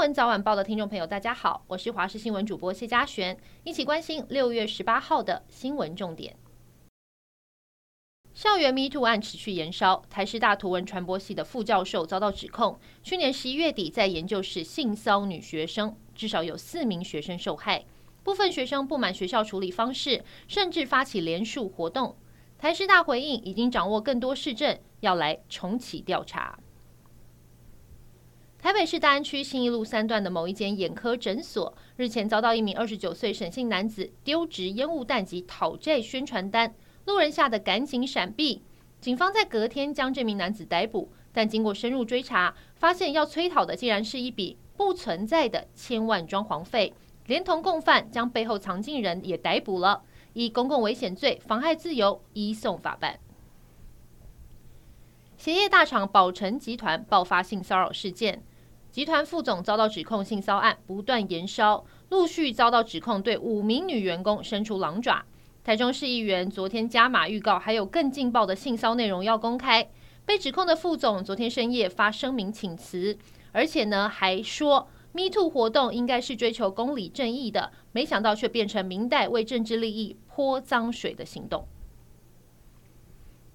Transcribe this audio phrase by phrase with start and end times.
[0.00, 6.34] 闻早晚报的听众朋友，大家好，我是华视新闻主播谢佳璇，一起关心六月十八号的新闻重点。
[8.32, 17.84] 校园 MeToo 案持续延烧，台师大图文传播系的副教授遭到指控，去年十一月底在研究室性骚女学生，至少有四名学生受害，
[18.24, 22.16] 部分学生不满学校处理方式，甚至发起连署活动。
[22.56, 26.58] 台师大回应，已经掌握更多事证，要来重启调查。
[28.62, 36.74] 台北市大安区信义路三段的某一间眼科诊所，日前遭到一名二十九岁沈姓男子丢掷烟雾弹及讨债宣传单，
[37.06, 38.62] 路人吓得赶紧闪避。
[39.00, 46.92] 警方在隔天将这名男子逮捕，但经过深入追查，发现要催讨的竟然是一笔不存在的千万装潢费，
[47.28, 50.02] 连同共犯将背后藏镜人也逮捕了，
[50.34, 53.18] 以公共危险罪妨害自由移送法办。
[55.38, 58.42] 鞋业大厂宝成集团爆发性骚扰事件。
[58.90, 65.24] 集团副总遭到指控性骚案不断延烧，陆续遭到指控，对五名女员工伸出狼爪。
[65.62, 69.88] 台中市议员昨天加码预告，还有更劲爆的性骚内容要公开。
[70.26, 73.16] 被指控的副总昨天深夜发声明请辞，
[73.52, 81.64] 而且呢还说 “MeToo” 活动应该是追求公理正义的，没想到却变成明代为政治利益泼脏水的行动。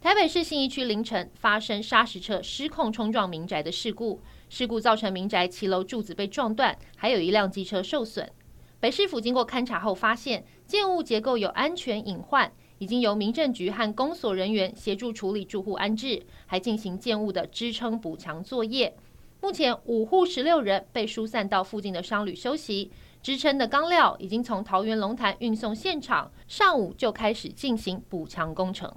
[0.06, 8.32] 台北市信义区凌晨发生砂石车失控冲撞民宅的事故，事故造成民宅骑楼柱子被撞断，还有一辆机车受损。
[8.80, 18.96] 北市府经过勘查后发现，建物结构有安全隐患，已经由民政局和公所人员协助处理住户安置，还进行建物的支撑补强作业。
[19.42, 22.92] 目前五户十六人被疏散到附近的商旅休息，
[23.24, 28.96] 支撑的钢料已经从桃园龙潭运送现场，上午就开始进行补强工程。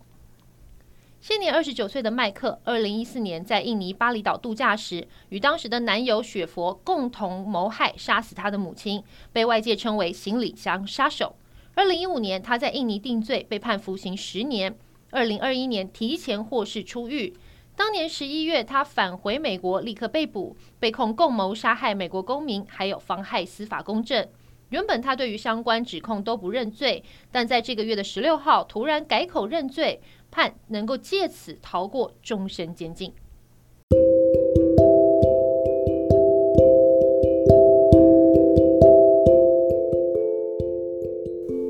[1.21, 9.03] 现年二十九岁的麦克，二零一四年在印尼巴厘岛度假时，与当时的男友雪佛共同谋害杀死他的母亲，
[9.33, 11.35] 被外界称为“行李箱杀手”。
[11.75, 14.77] 二零一五年，他在印尼定罪，被判服刑十年。
[15.11, 17.35] 二零二一年提前获释出狱。
[17.75, 24.27] 当年十一月，他返回美国，立刻被捕，被控共谋杀害美国公民，还有妨害司法公正。
[24.71, 27.03] 原本他对于相关指控都不认罪，
[27.33, 29.99] 但在这个月的十六号，突然改口认罪。
[30.31, 33.13] 盼能够借此逃过终身监禁。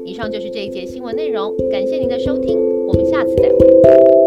[0.04, 4.17] 以上就是这一节新闻内容，感谢您的收听，我们下次再会。